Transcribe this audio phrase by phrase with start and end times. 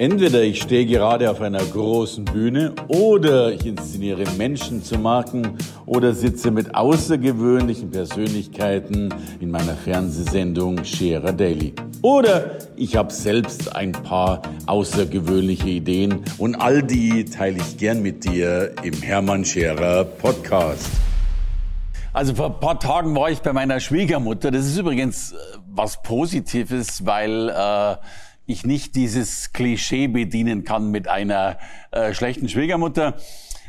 [0.00, 6.14] Entweder ich stehe gerade auf einer großen Bühne oder ich inszeniere Menschen zu Marken oder
[6.14, 11.74] sitze mit außergewöhnlichen Persönlichkeiten in meiner Fernsehsendung Scherer Daily.
[12.00, 18.24] Oder ich habe selbst ein paar außergewöhnliche Ideen und all die teile ich gern mit
[18.24, 20.88] dir im Hermann Scherer Podcast.
[22.14, 24.50] Also vor ein paar Tagen war ich bei meiner Schwiegermutter.
[24.50, 25.36] Das ist übrigens äh,
[25.68, 27.96] was Positives, weil äh,
[28.50, 31.58] ich nicht dieses Klischee bedienen kann mit einer
[31.90, 33.16] äh, schlechten Schwiegermutter.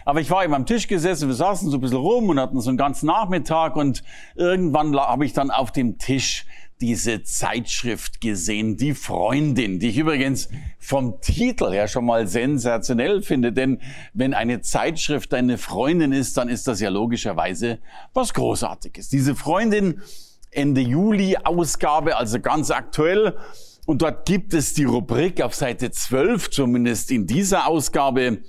[0.05, 2.59] Aber ich war eben am Tisch gesessen, wir saßen so ein bisschen rum und hatten
[2.59, 4.03] so einen ganzen Nachmittag und
[4.35, 6.45] irgendwann habe ich dann auf dem Tisch
[6.81, 10.49] diese Zeitschrift gesehen, die Freundin, die ich übrigens
[10.79, 13.79] vom Titel her schon mal sensationell finde, denn
[14.13, 17.77] wenn eine Zeitschrift eine Freundin ist, dann ist das ja logischerweise
[18.13, 19.09] was Großartiges.
[19.09, 20.01] Diese Freundin
[20.49, 23.37] Ende Juli Ausgabe, also ganz aktuell,
[23.85, 28.39] und dort gibt es die Rubrik auf Seite 12, zumindest in dieser Ausgabe,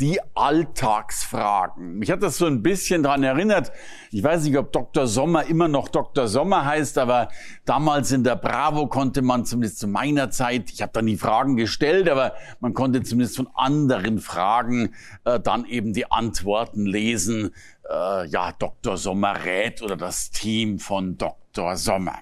[0.00, 1.98] die Alltagsfragen.
[1.98, 3.70] Mich hat das so ein bisschen daran erinnert.
[4.10, 5.06] Ich weiß nicht, ob Dr.
[5.06, 6.26] Sommer immer noch Dr.
[6.26, 7.28] Sommer heißt, aber
[7.64, 11.56] damals in der Bravo konnte man zumindest zu meiner Zeit, ich habe da nie Fragen
[11.56, 17.54] gestellt, aber man konnte zumindest von anderen Fragen äh, dann eben die Antworten lesen.
[17.88, 18.96] Äh, ja, Dr.
[18.96, 21.76] Sommer rät oder das Team von Dr.
[21.76, 22.18] Sommer.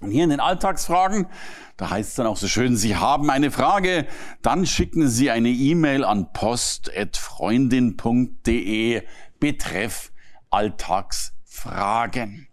[0.00, 1.26] Und hier in den Alltagsfragen,
[1.76, 4.06] da heißt es dann auch so schön, Sie haben eine Frage,
[4.42, 9.02] dann schicken Sie eine E-Mail an post.freundin.de
[9.40, 10.12] betreff
[10.50, 12.46] Alltagsfragen.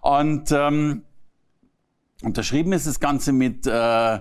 [0.00, 1.02] Und ähm,
[2.22, 4.20] unterschrieben ist das Ganze mit, äh,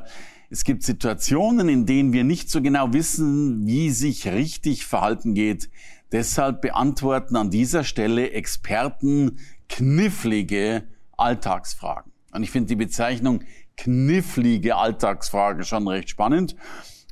[0.49, 5.69] es gibt Situationen, in denen wir nicht so genau wissen, wie sich richtig verhalten geht.
[6.11, 10.87] Deshalb beantworten an dieser Stelle Experten knifflige
[11.17, 12.13] Alltagsfragen.
[12.31, 13.43] Und ich finde die Bezeichnung
[13.77, 16.55] knifflige Alltagsfrage schon recht spannend.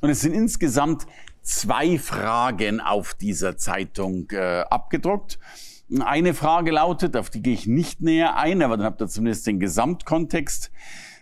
[0.00, 1.06] Und es sind insgesamt
[1.42, 5.38] zwei Fragen auf dieser Zeitung äh, abgedruckt.
[6.00, 9.46] Eine Frage lautet, auf die gehe ich nicht näher ein, aber dann habt ihr zumindest
[9.46, 10.72] den Gesamtkontext.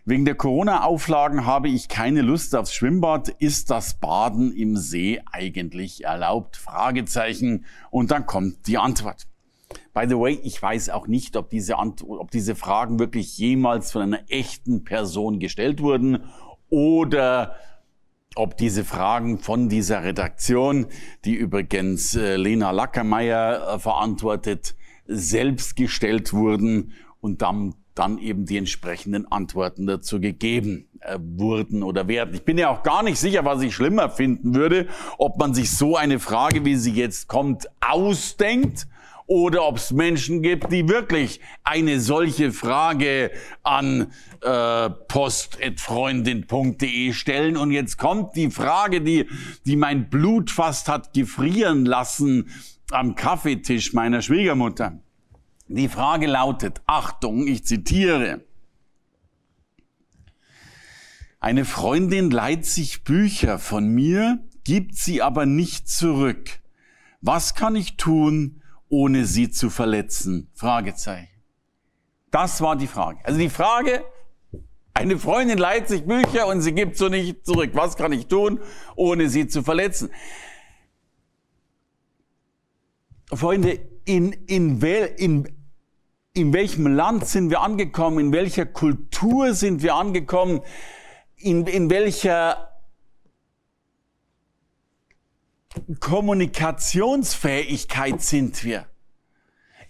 [0.07, 3.29] Wegen der Corona-Auflagen habe ich keine Lust aufs Schwimmbad.
[3.29, 6.57] Ist das Baden im See eigentlich erlaubt?
[6.57, 7.65] Fragezeichen.
[7.91, 9.27] Und dann kommt die Antwort.
[9.93, 14.03] By the way, ich weiß auch nicht, ob diese, ob diese Fragen wirklich jemals von
[14.03, 16.25] einer echten Person gestellt wurden
[16.71, 17.57] oder
[18.37, 20.87] ob diese Fragen von dieser Redaktion,
[21.25, 24.75] die übrigens äh, Lena Lackermeier äh, verantwortet,
[25.07, 32.09] selbst gestellt wurden und dann, dann eben die entsprechenden Antworten dazu gegeben äh, wurden oder
[32.09, 32.35] werden.
[32.35, 35.71] Ich bin ja auch gar nicht sicher, was ich schlimmer finden würde, ob man sich
[35.71, 38.89] so eine Frage, wie sie jetzt kommt, ausdenkt
[39.27, 43.31] oder ob es Menschen gibt, die wirklich eine solche Frage
[43.63, 44.13] an
[44.43, 47.57] äh, post.freundin.de stellen.
[47.57, 49.27] Und jetzt kommt die Frage, die,
[49.65, 52.51] die mein Blut fast hat gefrieren lassen
[52.91, 55.01] am Kaffeetisch meiner Schwiegermutter.
[55.69, 58.43] Die Frage lautet, Achtung, ich zitiere,
[61.41, 66.61] eine Freundin leiht sich Bücher von mir, gibt sie aber nicht zurück.
[67.21, 68.63] Was kann ich tun,
[68.95, 70.49] ohne sie zu verletzen?
[70.55, 71.29] Fragezeichen.
[72.31, 73.19] Das war die Frage.
[73.25, 74.05] Also die Frage,
[74.93, 77.71] eine Freundin leiht sich Bücher und sie gibt so nicht zurück.
[77.75, 78.61] Was kann ich tun,
[78.95, 80.11] ohne sie zu verletzen?
[83.33, 85.49] Freunde, in, in, wel, in,
[86.33, 88.21] in welchem Land sind wir angekommen?
[88.21, 90.61] In welcher Kultur sind wir angekommen?
[91.35, 92.74] In, in welcher
[96.01, 98.87] Kommunikationsfähigkeit sind wir.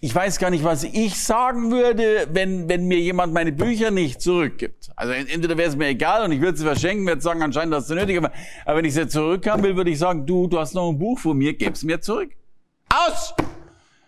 [0.01, 4.21] Ich weiß gar nicht, was ich sagen würde, wenn, wenn mir jemand meine Bücher nicht
[4.21, 4.91] zurückgibt.
[4.95, 7.89] Also entweder wäre es mir egal und ich würde sie verschenken, würde sagen, anscheinend hast
[7.89, 8.17] du nötig.
[8.17, 8.31] Aber,
[8.65, 11.17] aber wenn ich sie zurückhaben will, würde ich sagen, du, du hast noch ein Buch
[11.17, 12.31] von mir, gib's mir zurück.
[12.93, 13.33] Aus!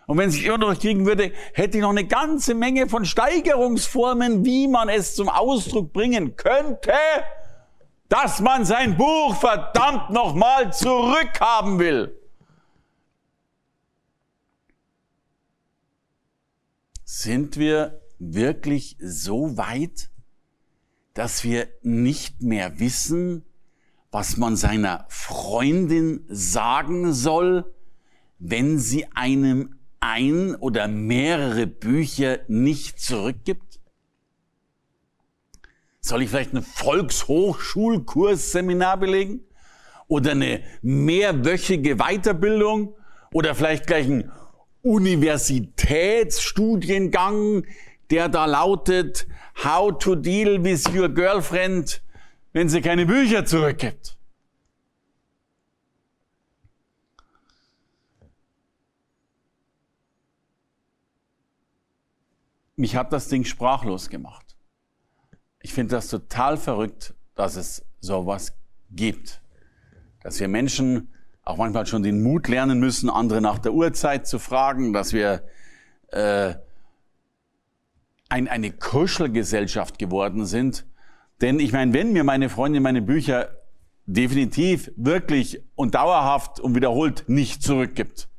[0.06, 3.04] Und wenn es sich immer noch kriegen würde, hätte ich noch eine ganze Menge von
[3.04, 6.92] Steigerungsformen, wie man es zum Ausdruck bringen könnte
[8.10, 12.18] dass man sein Buch verdammt nochmal zurückhaben will.
[17.04, 20.10] Sind wir wirklich so weit,
[21.14, 23.44] dass wir nicht mehr wissen,
[24.12, 27.74] was man seiner Freundin sagen soll,
[28.40, 33.67] wenn sie einem ein oder mehrere Bücher nicht zurückgibt?
[36.08, 39.42] Soll ich vielleicht ein Volkshochschulkursseminar belegen?
[40.08, 42.96] Oder eine mehrwöchige Weiterbildung?
[43.34, 44.32] Oder vielleicht gleich ein
[44.82, 47.66] Universitätsstudiengang,
[48.10, 49.28] der da lautet,
[49.64, 52.02] How to deal with your girlfriend,
[52.54, 54.16] wenn sie keine Bücher zurückgibt?
[62.78, 64.57] mich hat das Ding sprachlos gemacht.
[65.68, 68.54] Ich finde das total verrückt, dass es sowas
[68.90, 69.42] gibt.
[70.24, 71.10] Dass wir Menschen
[71.44, 75.44] auch manchmal schon den Mut lernen müssen, andere nach der Uhrzeit zu fragen, dass wir
[76.14, 76.54] äh,
[78.30, 80.86] ein, eine Kuschelgesellschaft geworden sind.
[81.42, 83.50] Denn ich meine, wenn mir meine Freundin meine Bücher
[84.06, 88.30] definitiv, wirklich und dauerhaft und wiederholt nicht zurückgibt,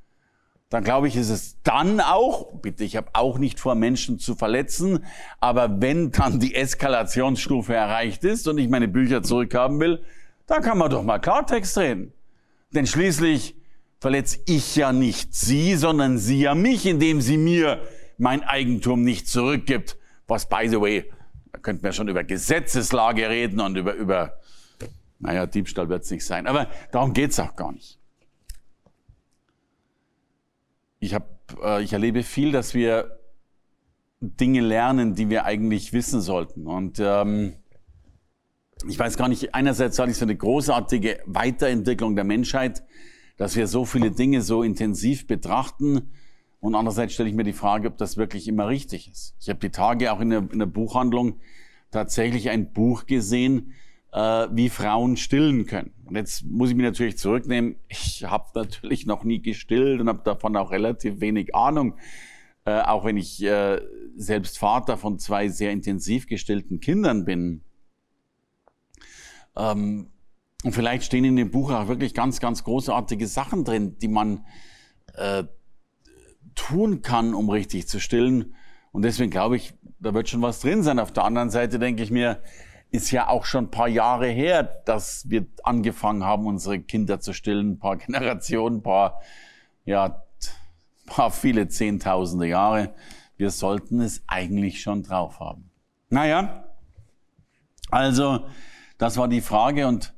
[0.70, 4.35] dann glaube ich, ist es dann auch, bitte, ich habe auch nicht vor, Menschen zu
[4.35, 5.05] verletzen,
[5.41, 10.03] aber wenn dann die Eskalationsstufe erreicht ist und ich meine Bücher zurückhaben will,
[10.47, 12.12] dann kann man doch mal Klartext reden.
[12.73, 13.56] Denn schließlich
[13.99, 17.81] verletze ich ja nicht sie, sondern sie ja mich, indem sie mir
[18.19, 19.97] mein Eigentum nicht zurückgibt.
[20.26, 21.11] Was, by the way,
[21.53, 24.35] da könnten wir schon über Gesetzeslage reden und über, über
[25.19, 26.47] naja, Diebstahl wird es nicht sein.
[26.47, 27.98] Aber darum geht's auch gar nicht
[31.00, 33.19] ich, hab, äh, ich erlebe viel, dass wir
[34.21, 36.67] Dinge lernen, die wir eigentlich wissen sollten.
[36.67, 37.55] Und ähm,
[38.87, 42.85] ich weiß gar nicht, einerseits halte ich so eine großartige Weiterentwicklung der Menschheit,
[43.37, 46.11] dass wir so viele Dinge so intensiv betrachten.
[46.61, 49.37] Und andererseits stelle ich mir die Frage, ob das wirklich immer richtig ist.
[49.41, 51.39] Ich habe die Tage auch in der, in der Buchhandlung
[51.93, 53.73] tatsächlich ein Buch gesehen,
[54.12, 55.93] äh, wie Frauen stillen können.
[56.05, 57.76] Und jetzt muss ich mich natürlich zurücknehmen.
[57.88, 61.94] Ich habe natürlich noch nie gestillt und habe davon auch relativ wenig Ahnung,
[62.64, 63.81] äh, auch wenn ich äh,
[64.16, 67.62] selbst Vater von zwei sehr intensiv gestillten Kindern bin.
[69.56, 70.08] Ähm,
[70.64, 74.44] und vielleicht stehen in dem Buch auch wirklich ganz, ganz großartige Sachen drin, die man
[75.14, 75.44] äh,
[76.55, 78.55] tun kann, um richtig zu stillen.
[78.90, 80.99] Und deswegen glaube ich, da wird schon was drin sein.
[80.99, 82.43] Auf der anderen Seite denke ich mir,
[82.90, 87.32] ist ja auch schon ein paar Jahre her, dass wir angefangen haben, unsere Kinder zu
[87.32, 89.20] stillen, ein paar Generationen, ein paar,
[89.85, 90.23] ja,
[91.06, 92.94] paar viele Zehntausende Jahre.
[93.37, 95.70] Wir sollten es eigentlich schon drauf haben.
[96.11, 96.64] Naja,
[97.90, 98.46] also,
[98.99, 100.14] das war die Frage und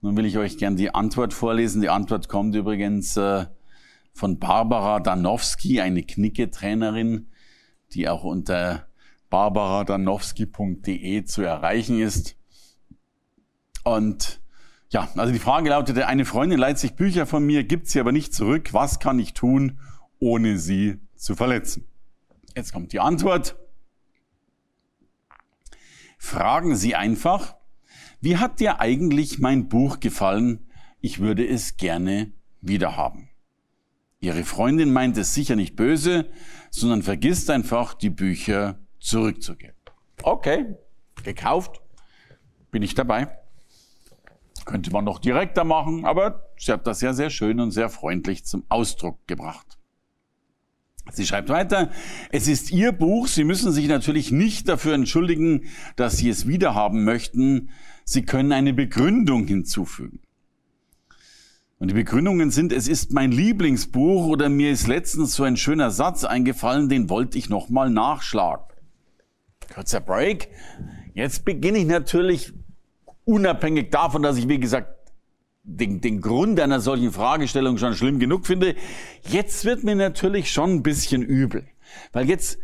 [0.00, 1.82] nun will ich euch gern die Antwort vorlesen.
[1.82, 3.46] Die Antwort kommt übrigens äh,
[4.12, 7.30] von Barbara Danowski, eine Knicke-Trainerin,
[7.92, 8.86] die auch unter
[9.30, 12.36] barbaradanowski.de zu erreichen ist.
[13.84, 14.40] Und
[14.90, 18.12] ja, also die Frage lautete, eine Freundin leiht sich Bücher von mir, gibt sie aber
[18.12, 18.74] nicht zurück.
[18.74, 19.78] Was kann ich tun,
[20.18, 21.86] ohne sie zu verletzen?
[22.56, 23.56] Jetzt kommt die Antwort.
[26.18, 27.56] Fragen Sie einfach,
[28.20, 30.66] wie hat dir eigentlich mein Buch gefallen?
[31.00, 33.30] Ich würde es gerne wiederhaben.
[34.18, 36.30] Ihre Freundin meint es sicher nicht böse,
[36.70, 39.74] sondern vergisst einfach die Bücher zurückzugeben.
[40.22, 40.76] Okay,
[41.24, 41.80] gekauft,
[42.70, 43.28] bin ich dabei.
[44.64, 48.44] Könnte man noch direkter machen, aber sie hat das ja sehr schön und sehr freundlich
[48.44, 49.78] zum Ausdruck gebracht.
[51.12, 51.90] Sie schreibt weiter,
[52.30, 55.64] es ist Ihr Buch, Sie müssen sich natürlich nicht dafür entschuldigen,
[55.96, 57.70] dass Sie es wiederhaben möchten.
[58.04, 60.20] Sie können eine Begründung hinzufügen.
[61.78, 65.90] Und die Begründungen sind, es ist mein Lieblingsbuch oder mir ist letztens so ein schöner
[65.90, 68.66] Satz eingefallen, den wollte ich nochmal nachschlagen.
[69.72, 70.48] Kurzer Break.
[71.14, 72.52] Jetzt beginne ich natürlich
[73.24, 74.94] unabhängig davon, dass ich, wie gesagt,
[75.62, 78.74] den, den Grund einer solchen Fragestellung schon schlimm genug finde.
[79.28, 81.66] Jetzt wird mir natürlich schon ein bisschen übel.
[82.12, 82.58] Weil jetzt,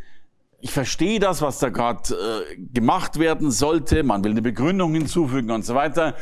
[0.61, 4.03] ich verstehe das, was da gerade äh, gemacht werden sollte.
[4.03, 6.15] Man will eine Begründung hinzufügen und so weiter.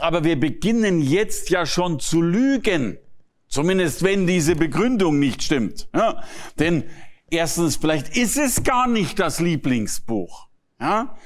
[0.00, 2.98] Aber wir beginnen jetzt ja schon zu lügen.
[3.46, 5.88] Zumindest wenn diese Begründung nicht stimmt.
[5.94, 6.22] Ja?
[6.58, 6.84] Denn
[7.32, 10.48] erstens, vielleicht ist es gar nicht das Lieblingsbuch.
[10.80, 11.16] Ja?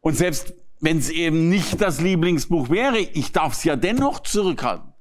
[0.00, 4.92] Und selbst wenn es eben nicht das Lieblingsbuch wäre, ich darf es ja dennoch zurückhalten.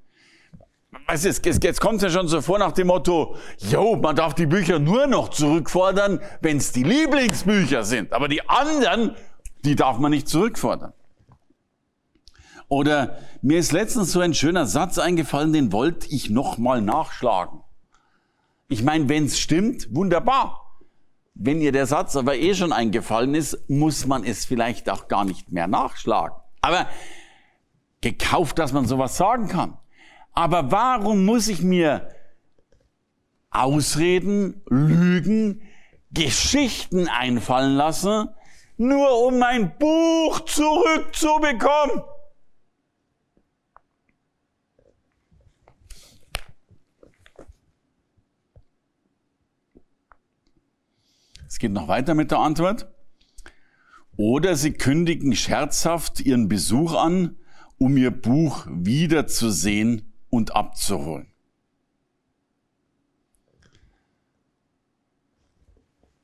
[1.10, 4.46] Jetzt, jetzt kommt es ja schon so vor nach dem Motto, jo, man darf die
[4.46, 8.14] Bücher nur noch zurückfordern, wenn es die Lieblingsbücher sind.
[8.14, 9.16] Aber die anderen,
[9.66, 10.94] die darf man nicht zurückfordern.
[12.68, 17.60] Oder mir ist letztens so ein schöner Satz eingefallen, den wollte ich nochmal nachschlagen.
[18.68, 20.62] Ich meine, wenn es stimmt, wunderbar.
[21.36, 25.26] Wenn ihr der Satz aber eh schon eingefallen ist, muss man es vielleicht auch gar
[25.26, 26.38] nicht mehr nachschlagen.
[26.62, 26.88] Aber
[28.02, 29.78] gekauft, dass man sowas sagen kann.
[30.32, 32.10] Aber warum muss ich mir
[33.52, 35.62] Ausreden, Lügen,
[36.12, 38.30] Geschichten einfallen lassen,
[38.78, 42.04] nur um mein Buch zurückzubekommen?
[51.56, 52.86] Es geht noch weiter mit der Antwort.
[54.18, 57.38] Oder Sie kündigen scherzhaft Ihren Besuch an,
[57.78, 61.28] um Ihr Buch wiederzusehen und abzuholen.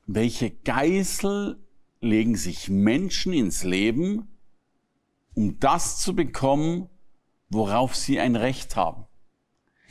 [0.06, 1.58] welche Geißel
[2.02, 4.28] legen sich Menschen ins Leben,
[5.32, 6.90] um das zu bekommen,
[7.48, 9.06] worauf sie ein Recht haben.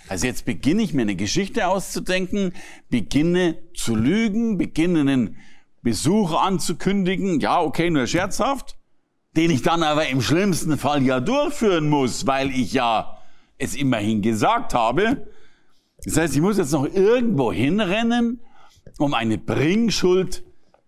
[0.07, 2.53] Also jetzt beginne ich mir eine Geschichte auszudenken,
[2.89, 5.37] beginne zu lügen, beginne einen
[5.81, 8.77] Besuch anzukündigen, ja, okay, nur scherzhaft,
[9.35, 13.17] den ich dann aber im schlimmsten Fall ja durchführen muss, weil ich ja
[13.57, 15.27] es immerhin gesagt habe.
[16.03, 18.41] Das heißt, ich muss jetzt noch irgendwo hinrennen,
[18.97, 20.43] um eine Bringschuld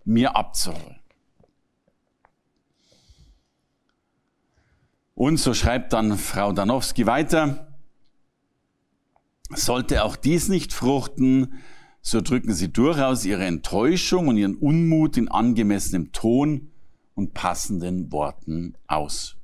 [0.05, 0.99] mir abzuholen.
[5.15, 7.72] Und so schreibt dann Frau Danowski weiter,
[9.55, 11.61] sollte auch dies nicht fruchten,
[12.01, 16.71] so drücken sie durchaus ihre Enttäuschung und ihren Unmut in angemessenem Ton
[17.15, 19.37] und passenden Worten aus.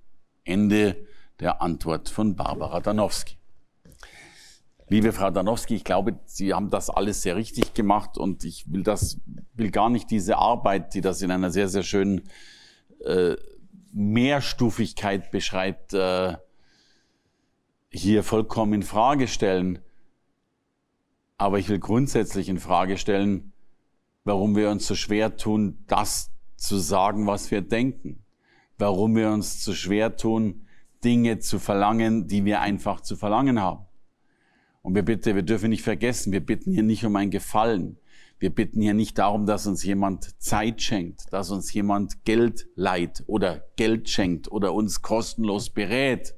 [0.44, 1.06] Ende
[1.40, 3.38] der Antwort von Barbara Danowski.
[4.90, 8.82] Liebe Frau Danowski, ich glaube, Sie haben das alles sehr richtig gemacht und ich will
[8.82, 9.22] das,
[9.54, 12.24] will gar nicht diese Arbeit, die das in einer sehr, sehr schönen
[13.06, 13.36] äh,
[13.94, 16.36] Mehrstufigkeit beschreibt, äh,
[17.92, 19.80] hier vollkommen in Frage stellen.
[21.40, 23.54] Aber ich will grundsätzlich in Frage stellen,
[24.26, 28.26] warum wir uns so schwer tun, das zu sagen, was wir denken.
[28.78, 30.68] Warum wir uns so schwer tun,
[31.04, 33.86] Dinge zu verlangen, die wir einfach zu verlangen haben.
[34.82, 37.98] Und wir bitte, wir dürfen nicht vergessen, wir bitten hier nicht um ein Gefallen.
[38.38, 43.24] Wir bitten hier nicht darum, dass uns jemand Zeit schenkt, dass uns jemand Geld leiht
[43.28, 46.36] oder Geld schenkt oder uns kostenlos berät.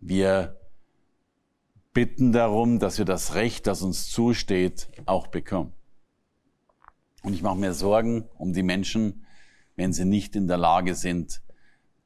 [0.00, 0.58] Wir
[1.96, 5.72] bitten darum, dass wir das Recht, das uns zusteht, auch bekommen.
[7.22, 9.24] Und ich mache mir Sorgen um die Menschen,
[9.76, 11.40] wenn sie nicht in der Lage sind,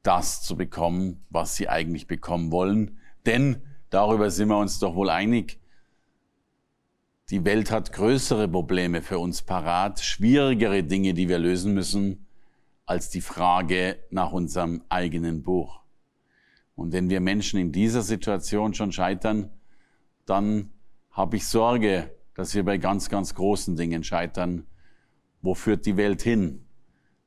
[0.01, 2.99] das zu bekommen, was sie eigentlich bekommen wollen.
[3.25, 5.59] Denn darüber sind wir uns doch wohl einig.
[7.29, 12.27] Die Welt hat größere Probleme für uns parat, schwierigere Dinge, die wir lösen müssen,
[12.85, 15.81] als die Frage nach unserem eigenen Buch.
[16.75, 19.51] Und wenn wir Menschen in dieser Situation schon scheitern,
[20.25, 20.71] dann
[21.11, 24.65] habe ich Sorge, dass wir bei ganz, ganz großen Dingen scheitern.
[25.41, 26.65] Wo führt die Welt hin,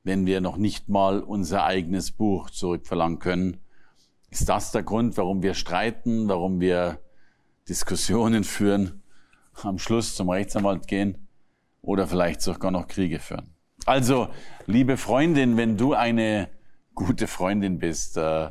[0.02, 3.58] wenn wir noch nicht mal unser eigenes Buch zurückverlangen können?
[4.30, 7.00] Ist das der Grund, warum wir streiten, warum wir
[7.68, 9.02] Diskussionen führen,
[9.62, 11.28] am Schluss zum Rechtsanwalt gehen
[11.82, 13.54] oder vielleicht sogar noch Kriege führen?
[13.86, 14.28] Also,
[14.66, 16.48] liebe Freundin, wenn du eine
[16.94, 18.50] gute Freundin bist, äh,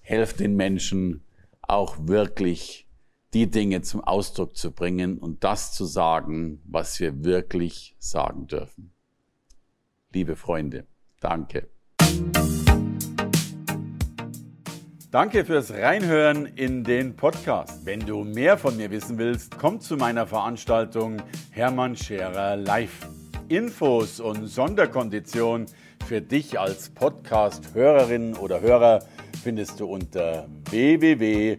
[0.00, 1.24] helf den Menschen
[1.62, 2.85] auch wirklich
[3.34, 8.92] die Dinge zum Ausdruck zu bringen und das zu sagen, was wir wirklich sagen dürfen.
[10.12, 10.86] Liebe Freunde,
[11.20, 11.68] danke.
[15.10, 17.86] Danke fürs Reinhören in den Podcast.
[17.86, 23.08] Wenn du mehr von mir wissen willst, komm zu meiner Veranstaltung Hermann Scherer Live.
[23.48, 25.66] Infos und Sonderkonditionen
[26.06, 29.04] für dich als Podcast-Hörerin oder Hörer
[29.42, 31.58] findest du unter www